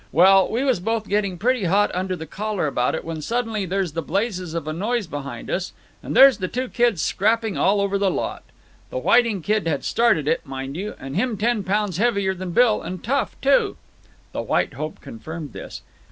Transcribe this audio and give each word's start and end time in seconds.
Well, 0.11 0.49
we 0.49 0.63
was 0.63 0.79
both 0.79 1.07
getting 1.07 1.37
pretty 1.37 1.65
hot 1.65 1.91
under 1.93 2.15
the 2.15 2.25
collar 2.25 2.65
about 2.65 2.95
it 2.95 3.05
when 3.05 3.21
suddenly 3.21 3.67
there's 3.67 3.91
the 3.91 4.01
blazes 4.01 4.55
of 4.55 4.67
a 4.67 4.73
noise 4.73 5.05
behind 5.05 5.51
us, 5.51 5.73
and 6.01 6.15
there's 6.17 6.39
the 6.39 6.47
two 6.47 6.69
kids 6.69 7.03
scrapping 7.03 7.55
all 7.55 7.79
over 7.79 7.99
the 7.99 8.09
lot. 8.09 8.41
The 8.89 8.97
Whiting 8.97 9.43
kid 9.43 9.67
had 9.67 9.85
started 9.85 10.27
it, 10.27 10.43
mind 10.43 10.75
you, 10.75 10.95
and 10.99 11.15
him 11.15 11.37
ten 11.37 11.63
pounds 11.63 11.97
heavier 11.97 12.33
than 12.33 12.49
Bill, 12.49 12.81
and 12.81 13.03
tough, 13.03 13.39
too." 13.41 13.77
The 14.31 14.41
White 14.41 14.73
Hope 14.73 15.01
confirmed 15.01 15.53
this. 15.53 15.83